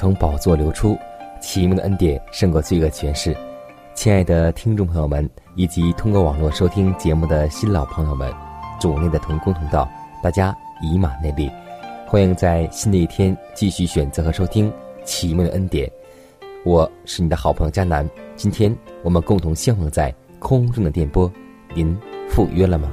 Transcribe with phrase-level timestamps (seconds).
[0.00, 0.96] 从宝座流出，
[1.42, 3.36] 奇妙的恩典胜过罪恶权势。
[3.92, 8.32] 亲爱的听众朋友们，以及通过网络收听节目的新老朋友们，
[8.80, 9.86] 主内的同工同道，
[10.22, 11.50] 大家以马内利，
[12.06, 14.72] 欢迎在新的一天继续选择和收听
[15.04, 15.86] 奇妙的恩典。
[16.64, 21.30] 我是你的好朋友佳南，今天我们共同相逢在空中的电波，
[21.74, 21.94] 您
[22.26, 22.90] 赴约了吗？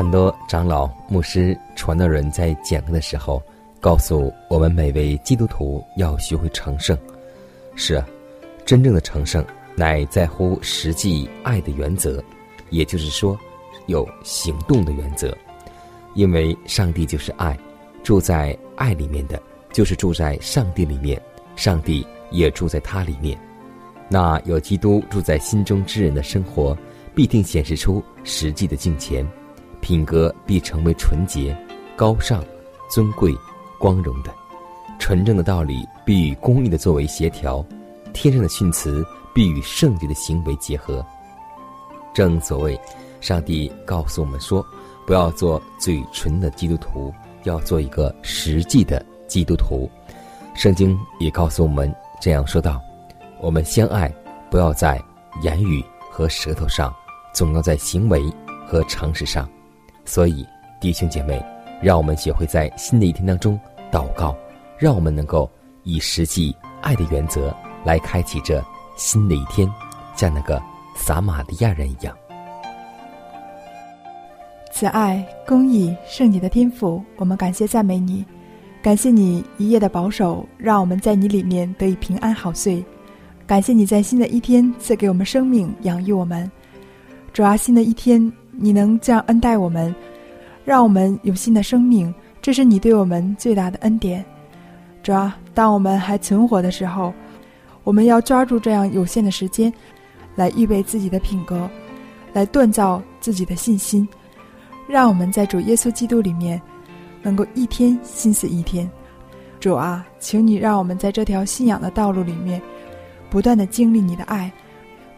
[0.00, 3.42] 很多长老、牧师、传道人在讲的时候，
[3.80, 6.96] 告诉我们每位基督徒要学会成圣。
[7.76, 8.08] 是啊，
[8.64, 9.44] 真正的成圣
[9.76, 12.24] 乃在乎实际爱的原则，
[12.70, 13.38] 也就是说，
[13.88, 15.36] 有行动的原则。
[16.14, 17.54] 因为上帝就是爱，
[18.02, 19.38] 住在爱里面的，
[19.70, 21.20] 就是住在上帝里面，
[21.56, 23.38] 上帝也住在他里面。
[24.08, 26.74] 那有基督住在心中之人的生活，
[27.14, 29.30] 必定显示出实际的敬虔。
[29.80, 31.56] 品格必成为纯洁、
[31.96, 32.44] 高尚、
[32.90, 33.34] 尊贵、
[33.78, 34.30] 光荣的；
[34.98, 37.64] 纯正的道理必与公义的作为协调；
[38.12, 39.04] 天上的训词
[39.34, 41.04] 必与圣洁的行为结合。
[42.12, 42.78] 正所谓，
[43.20, 44.64] 上帝告诉我们说
[45.06, 47.12] ：“不要做嘴唇的基督徒，
[47.44, 49.88] 要做一个实际的基督徒。”
[50.54, 52.80] 圣经也告诉我们这样说道
[53.40, 54.12] ：“我们相爱，
[54.50, 55.00] 不要在
[55.42, 56.92] 言语和舌头上，
[57.32, 58.20] 总要在行为
[58.66, 59.48] 和常识上。”
[60.10, 60.44] 所以，
[60.80, 61.40] 弟兄姐妹，
[61.80, 63.56] 让我们学会在新的一天当中
[63.92, 64.36] 祷告，
[64.76, 65.48] 让我们能够
[65.84, 67.54] 以实际爱的原则
[67.84, 68.60] 来开启这
[68.96, 69.72] 新的一天，
[70.16, 70.60] 像那个
[70.96, 72.12] 撒玛利亚人一样。
[74.72, 78.26] 慈爱、公义、圣洁的天赋，我们感谢赞美你，
[78.82, 82.84] 感谢你一夜的保守，让我们在你里面得以平安好睡。
[83.46, 86.50] 感谢你在新的一天赐给我们生命，养育我们。
[87.32, 88.20] 主啊，新的一天。
[88.52, 89.94] 你能这样恩待我们，
[90.64, 94.24] 让我们有新的生命，这是你对我们最大的恩典。
[95.02, 97.12] 主啊当我们还存活的时候，
[97.84, 99.72] 我们要抓住这样有限的时间，
[100.34, 101.68] 来预备自己的品格，
[102.32, 104.06] 来锻造自己的信心，
[104.86, 106.60] 让我们在主耶稣基督里面，
[107.22, 108.88] 能够一天心思一天。
[109.58, 112.60] 主啊，请你让我们在这条信仰的道路里面，
[113.28, 114.50] 不断的经历你的爱，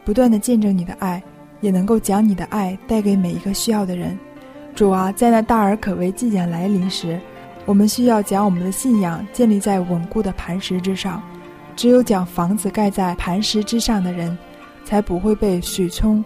[0.04, 1.22] 不断的见证你的爱。
[1.62, 4.18] 也能够将你的爱带给每一个需要的人，
[4.74, 7.18] 主啊，在那大而可畏即将来临时，
[7.64, 11.22] 我们需要将我们的信仰建立在稳固的磐石之上。
[11.74, 14.36] 只有将房子盖在磐石之上的人，
[14.84, 16.22] 才不会被水冲、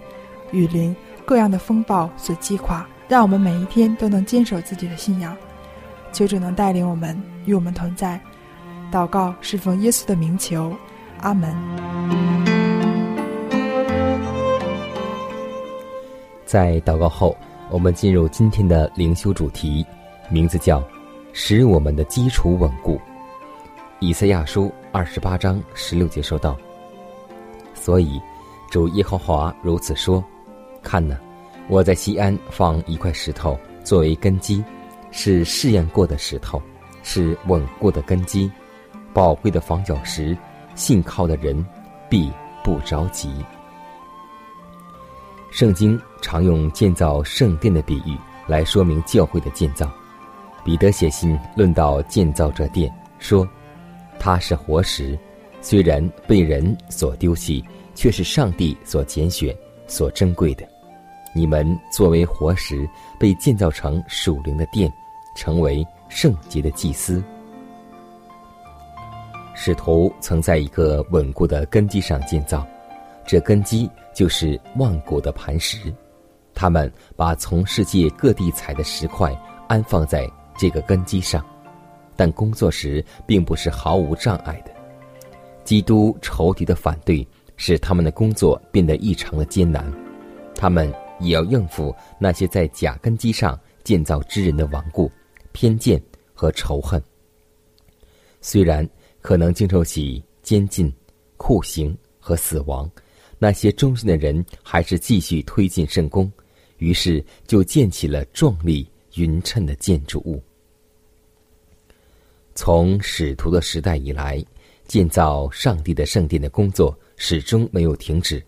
[0.50, 2.84] 雨淋、各样的风暴所击垮。
[3.06, 5.36] 让我们每一天都能坚守自己的信仰，
[6.12, 8.20] 求主能带领我们，与我们同在。
[8.90, 10.74] 祷告是奉耶稣的名求，
[11.20, 12.75] 阿门。
[16.46, 17.36] 在祷告后，
[17.70, 19.84] 我们进入今天的灵修主题，
[20.30, 20.82] 名字叫
[21.34, 23.00] “使我们的基础稳固”。
[23.98, 26.56] 以赛亚书二十八章十六节说道
[27.74, 28.20] ：“所以，
[28.70, 30.22] 主耶和华如此说：
[30.82, 31.18] 看呐，
[31.68, 34.62] 我在西安放一块石头作为根基，
[35.10, 36.62] 是试验过的石头，
[37.02, 38.48] 是稳固的根基，
[39.12, 40.36] 宝贵的防脚石，
[40.76, 41.66] 信靠的人
[42.08, 42.30] 必
[42.62, 43.44] 不着急。”
[45.56, 48.14] 圣经常用建造圣殿的比喻
[48.46, 49.90] 来说明教会的建造。
[50.62, 53.48] 彼得写信论到建造这殿，说
[54.20, 55.18] ：“它是活石，
[55.62, 57.64] 虽然被人所丢弃，
[57.94, 59.56] 却是上帝所拣选、
[59.86, 60.68] 所珍贵的。
[61.34, 62.86] 你们作为活石，
[63.18, 64.92] 被建造成属灵的殿，
[65.34, 67.24] 成为圣洁的祭司。
[69.54, 72.66] 使徒曾在一个稳固的根基上建造，
[73.26, 75.92] 这根基就是万古的磐石。
[76.54, 79.34] 他们把从世界各地采的石块
[79.68, 81.44] 安放在这个根基上，
[82.14, 84.70] 但工作时并不是毫无障碍的。
[85.64, 87.26] 基督仇敌的反对
[87.56, 89.84] 使他们的工作变得异常的艰难，
[90.54, 95.10] 他们也要应付那些在假根基上建造之人的顽固、
[95.52, 96.00] 偏见
[96.32, 97.02] 和仇恨。
[98.40, 98.88] 虽然。
[99.22, 100.94] 可能经受起监禁、
[101.36, 102.88] 酷刑和死亡，
[103.38, 106.30] 那些忠心的人还是继续推进圣功，
[106.78, 110.42] 于是就建起了壮丽匀称的建筑物。
[112.54, 114.42] 从使徒的时代以来，
[114.88, 118.42] 建造上帝的圣殿的工作始终没有停止。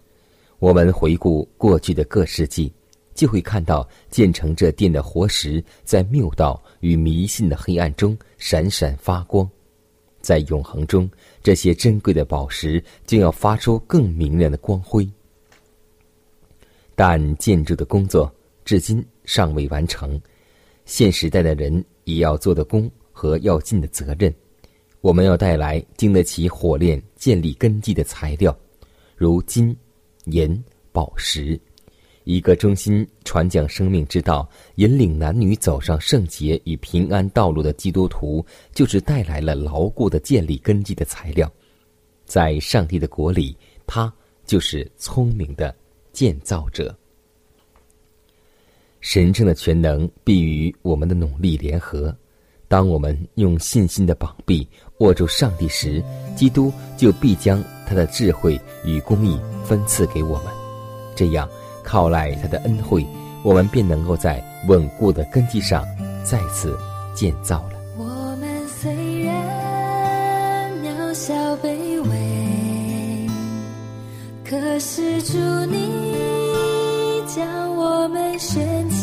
[0.59, 2.73] 我们回顾过去的各世纪，
[3.15, 9.49] 就会看到建成这殿的活石在谬道与迷信的黑暗中闪闪发光。
[10.29, 11.09] 在永恒中，
[11.43, 15.09] 这些珍贵的宝石将要发出更明亮的光辉。
[16.95, 18.31] 但建筑的工作
[18.63, 20.21] 至今尚未完成，
[20.85, 24.31] 现时代的人也要做的工和要尽的责任。
[25.01, 28.55] 我们要带来经得起火炼、建立根基的材料，
[29.17, 29.75] 如金、
[30.27, 31.59] 银、宝石。
[32.29, 38.45] 一个忠心传讲生命之道、引领男女走上圣洁与平安道路的基督徒，
[38.75, 41.51] 就是带来了牢固的建立根基的材料。
[42.27, 44.13] 在上帝的国里，他
[44.45, 45.75] 就是聪明的
[46.13, 46.95] 建造者。
[49.01, 52.15] 神圣的全能必与我们的努力联合。
[52.69, 56.05] 当我们用信心的膀臂握住上帝时，
[56.37, 60.53] 基督就必将他的智慧与公义分赐给我们。
[61.17, 61.49] 这样。
[61.89, 63.07] 靠赖他的恩惠，
[63.43, 65.83] 我们便能够在稳固的根基上
[66.23, 66.77] 再次
[67.15, 67.79] 建造了。
[67.97, 68.05] 我
[68.37, 73.27] 们虽然渺小卑微，
[74.45, 76.13] 可是主你
[77.27, 78.98] 将我们选择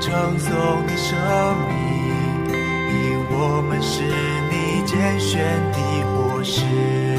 [0.00, 0.50] 称颂
[0.86, 1.14] 你生
[1.68, 1.76] 命，
[2.88, 4.02] 因我们是
[4.50, 5.38] 你拣选
[5.72, 7.09] 的活石。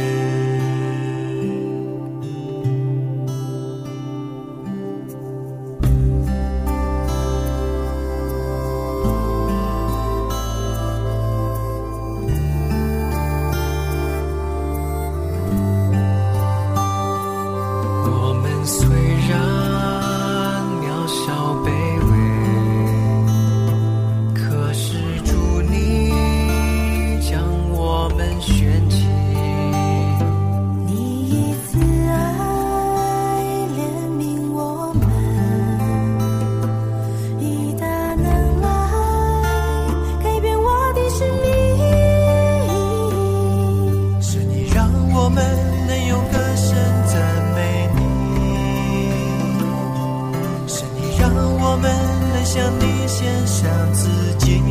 [51.33, 51.91] 让我们
[52.33, 54.61] 能向你献上自己。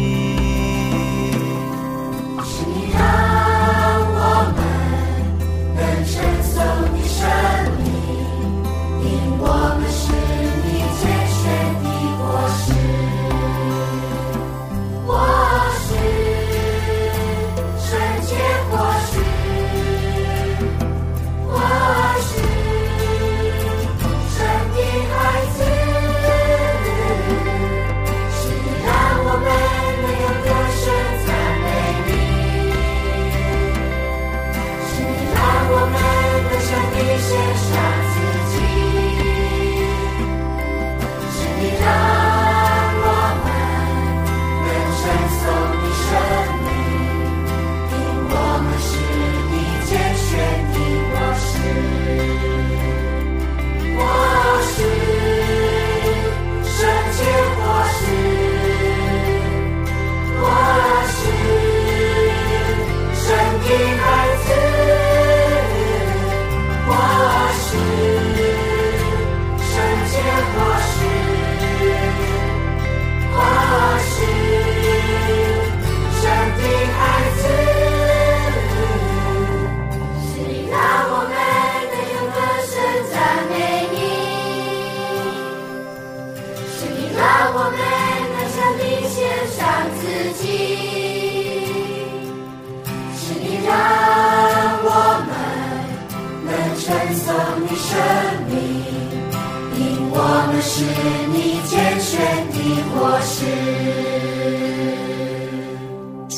[103.22, 103.44] 是。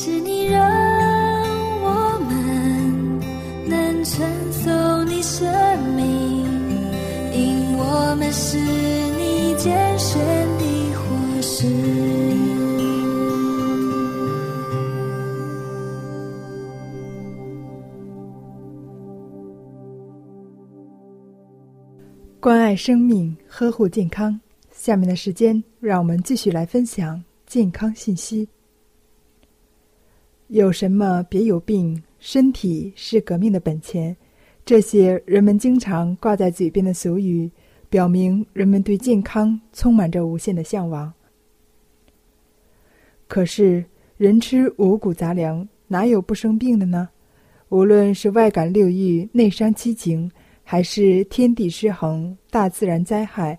[0.04, 0.60] 是你让
[1.82, 3.20] 我们
[3.68, 5.46] 能穿梭你生
[5.94, 6.44] 命
[7.32, 10.20] 因我们是你健身
[10.58, 11.66] 的伙食
[22.40, 24.40] 关爱生命呵护健康。
[24.82, 28.48] 下面的时间，让我们继续来分享健康信息。
[30.48, 34.16] 有什么别有病，身体是革命的本钱。
[34.64, 37.48] 这些人们经常挂在嘴边的俗语，
[37.88, 41.14] 表明人们对健康充满着无限的向往。
[43.28, 43.84] 可是，
[44.16, 47.08] 人吃五谷杂粮，哪有不生病的呢？
[47.68, 50.28] 无论是外感六欲、内伤七情。
[50.64, 53.58] 还是天地失衡、大自然灾害、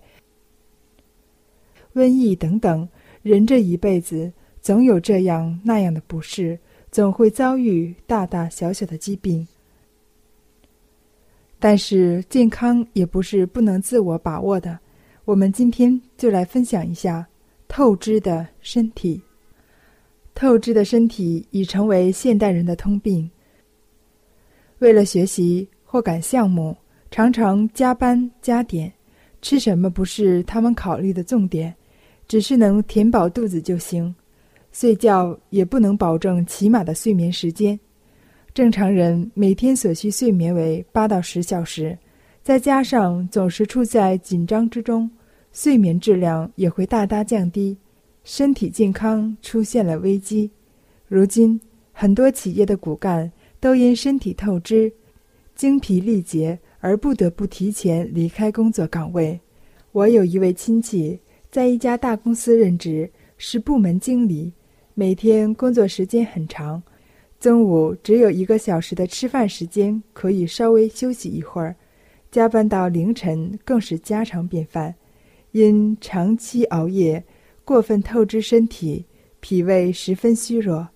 [1.94, 2.88] 瘟疫等等，
[3.22, 6.58] 人这一辈子总有这样那样的不适，
[6.90, 9.46] 总会遭遇大大小小的疾病。
[11.58, 14.78] 但是健康也不是不能自我把握的。
[15.24, 17.26] 我们今天就来分享一下
[17.68, 19.20] 透支的身体。
[20.34, 23.30] 透支的身体已成为现代人的通病。
[24.80, 26.76] 为了学习或赶项目。
[27.10, 28.92] 常常加班加点，
[29.40, 31.72] 吃什么不是他们考虑的重点，
[32.26, 34.14] 只是能填饱肚子就行。
[34.72, 37.78] 睡觉也不能保证起码的睡眠时间。
[38.52, 41.96] 正常人每天所需睡眠为八到十小时，
[42.42, 45.10] 再加上总是处在紧张之中，
[45.52, 47.76] 睡眠质量也会大大降低，
[48.24, 50.50] 身体健康出现了危机。
[51.06, 51.60] 如今，
[51.92, 54.92] 很多企业的骨干都因身体透支，
[55.54, 56.58] 精疲力竭。
[56.84, 59.40] 而不得不提前离开工作岗位。
[59.92, 61.18] 我有一位亲戚
[61.54, 63.08] 在一家大公司任职，
[63.38, 64.52] 是部门经理，
[64.94, 66.82] 每天工作时间很长，
[67.38, 71.76] 中午只有一个小时的吃饭时间可以稍微休息一会儿，
[72.28, 74.92] 加班到凌晨更是家常便饭。
[75.52, 77.22] 因长期熬夜，
[77.64, 79.06] 过分透支身体，
[79.38, 80.88] 脾胃十分虚弱。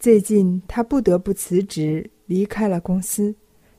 [0.00, 3.34] 最近他不得不辞职离开了公司。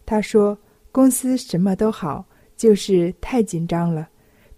[0.06, 0.56] 他说。
[0.92, 2.26] 公司什么都好，
[2.58, 4.10] 就是太紧张了，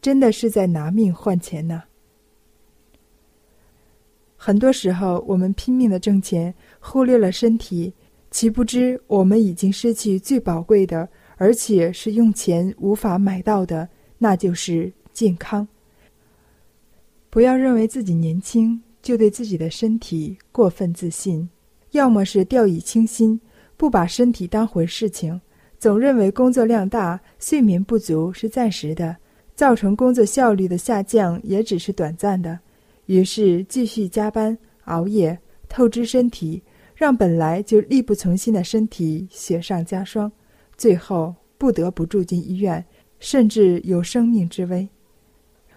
[0.01, 1.83] 真的是在拿命换钱呢。
[4.35, 7.93] 很多时候，我们拼命的挣钱，忽略了身体，
[8.31, 15.67] 岂不知我们已经失去最宝贵的，而且是用钱无法买到的，那就是健康。
[17.29, 21.47] 不要认为自己年轻就对自己的身体过分自信，
[21.91, 23.39] 要么是掉以轻心，
[23.77, 25.39] 不把身体当回事情。
[25.77, 29.15] 总认为工作量大、睡眠不足是暂时的，
[29.55, 32.59] 造成工作效率的下降也只是短暂的，
[33.05, 35.37] 于是继续加班、熬夜、
[35.69, 36.61] 透支身体，
[36.95, 40.31] 让本来就力不从心的身体雪上加霜，
[40.77, 42.83] 最后不得不住进医院，
[43.19, 44.87] 甚至有生命之危。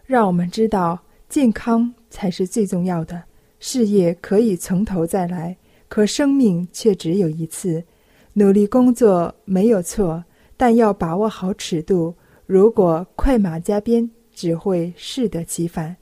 [0.07, 3.23] 让我们知道，健康才是最重要的。
[3.59, 5.57] 事业可以从头再来，
[5.89, 7.83] 可生命却只有一次。
[8.35, 10.25] 努力工作没有错，
[10.57, 12.15] 但要把握好尺度。
[12.47, 15.97] 如果快马加鞭，只会适得其反。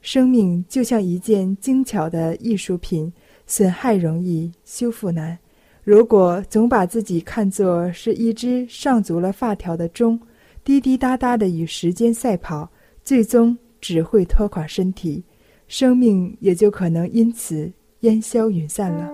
[0.00, 3.12] 生命就像一件精巧的艺术品，
[3.46, 5.38] 损害容易，修复难。
[5.84, 10.18] 如果总把自己看作是一只上足了发条的钟，
[10.64, 12.70] 滴滴答答的与时间赛跑，
[13.04, 15.22] 最终只会拖垮身体，
[15.68, 17.70] 生命也就可能因此
[18.00, 19.12] 烟消云散了。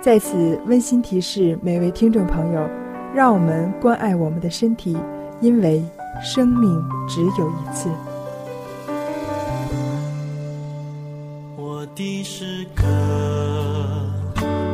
[0.00, 2.68] 在此温馨提示每位听众朋友，
[3.14, 4.96] 让我们关爱我们的身体，
[5.40, 5.82] 因为
[6.22, 7.88] 生命只有一次。
[11.56, 12.84] 我的诗歌，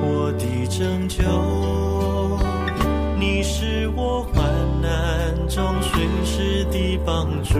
[0.03, 1.23] 我的拯救，
[3.19, 4.45] 你是我患
[4.81, 7.55] 难中随时的帮助。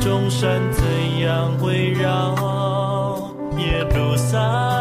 [0.00, 0.84] 众山怎
[1.20, 2.34] 样围绕
[3.56, 4.73] 耶路撒？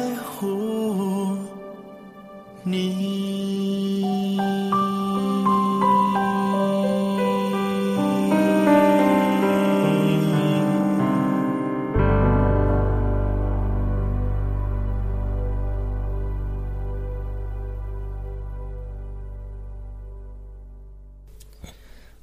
[0.00, 1.36] 在乎
[2.62, 4.38] 你。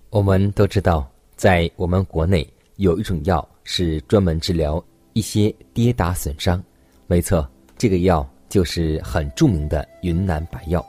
[0.09, 6.61] 我们都知道，在我们国内有一种药是专门治疗一些跌打损伤。
[7.05, 10.85] 没错，这个药就是很著名的云南白药。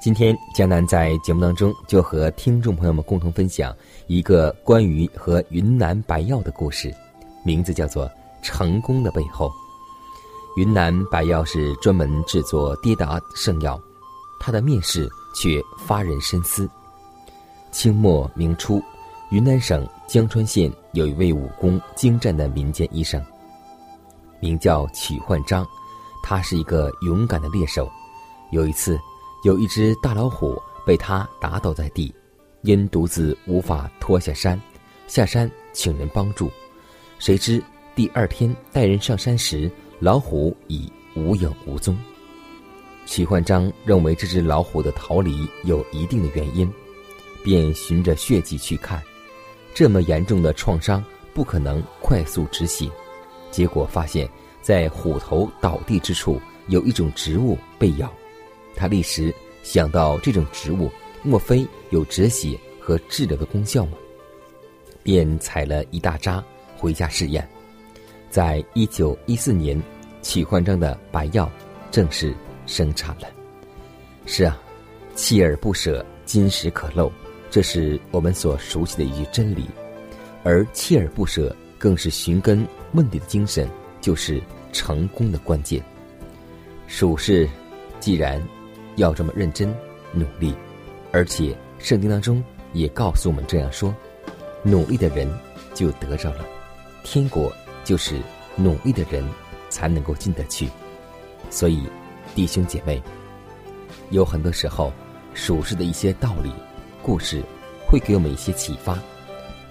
[0.00, 6.92] 今天江南在节目当中就和听众朋友们共同分享一个关于和云南白药的故事，
[7.44, 8.06] 名字叫做
[8.42, 9.48] 《成功的背后》。
[10.56, 13.80] 云南白药是专门制作跌打圣药，
[14.40, 16.68] 它的面世却发人深思。
[17.70, 18.82] 清末明初，
[19.30, 23.22] 云南省江川县有一位武功精湛的民间医生，
[24.42, 25.66] 名叫曲焕章。
[26.22, 27.88] 他是一个勇敢的猎手。
[28.50, 29.00] 有一次，
[29.44, 32.12] 有一只大老虎被他打倒在地，
[32.62, 34.60] 因独自无法拖下山，
[35.06, 36.50] 下山请人帮助。
[37.18, 37.62] 谁知
[37.94, 41.96] 第二天带人上山时，老虎已无影无踪。
[43.06, 46.70] 曲焕章认为这只老虎的逃离有一定的原因。
[47.44, 49.02] 便循着血迹去看，
[49.74, 52.88] 这么严重的创伤不可能快速止血。
[53.52, 54.28] 结果发现，
[54.60, 58.12] 在虎头倒地之处有一种植物被咬。
[58.74, 60.90] 他立时想到，这种植物
[61.22, 63.92] 莫非有止血和治疗的功效吗？
[65.04, 66.42] 便采了一大扎
[66.76, 67.48] 回家试验。
[68.30, 69.80] 在一九一四年，
[70.22, 71.50] 曲焕章的白药
[71.90, 72.34] 正式
[72.66, 73.28] 生产了。
[74.24, 74.58] 是啊，
[75.14, 77.10] 锲而不舍，金石可镂。
[77.50, 79.66] 这是我们所熟悉的一句真理，
[80.42, 83.68] 而锲而不舍更是寻根问题的精神，
[84.00, 84.40] 就是
[84.72, 85.82] 成功的关键。
[86.86, 87.48] 属事
[88.00, 88.42] 既然
[88.96, 89.74] 要这么认真
[90.12, 90.54] 努力，
[91.10, 93.94] 而且圣经当中也告诉我们这样说：
[94.62, 95.28] 努力的人
[95.74, 96.44] 就得着了
[97.02, 97.52] 天国，
[97.84, 98.20] 就是
[98.56, 99.24] 努力的人
[99.68, 100.68] 才能够进得去。
[101.50, 101.82] 所以，
[102.34, 103.02] 弟兄姐妹，
[104.10, 104.92] 有很多时候
[105.34, 106.52] 属事的一些道理。
[107.02, 107.42] 故事
[107.84, 108.96] 会给我们一些启发，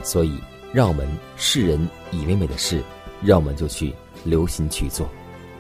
[0.04, 0.38] 所以
[0.74, 1.08] 让我们
[1.38, 2.84] 世人以为美的事，
[3.24, 5.08] 让我们就去留心去做，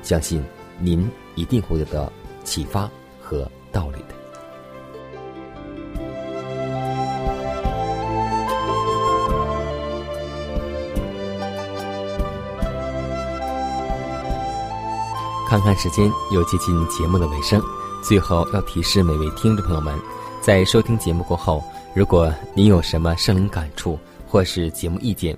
[0.02, 0.44] 相信
[0.80, 2.12] 您一定会得到
[2.44, 4.16] 启发和道理的。
[15.48, 17.62] 看看时间，又接近节目的尾声，
[18.02, 19.94] 最后要提示每位听众朋友们。
[20.40, 21.62] 在收听节目过后，
[21.94, 25.38] 如果您有什么生灵感触或是节目意见，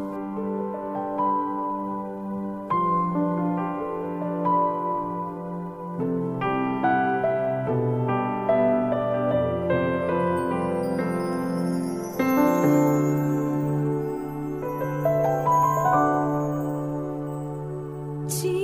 [18.31, 18.60] 向